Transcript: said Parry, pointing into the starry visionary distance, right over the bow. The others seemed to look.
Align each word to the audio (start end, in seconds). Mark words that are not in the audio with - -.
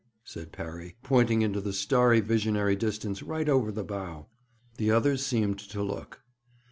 said 0.23 0.51
Parry, 0.51 0.95
pointing 1.03 1.43
into 1.43 1.61
the 1.61 1.71
starry 1.71 2.21
visionary 2.21 2.75
distance, 2.75 3.21
right 3.21 3.47
over 3.47 3.71
the 3.71 3.83
bow. 3.83 4.25
The 4.77 4.89
others 4.89 5.23
seemed 5.23 5.59
to 5.59 5.83
look. 5.83 6.23